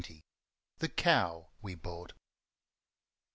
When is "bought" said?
1.75-2.13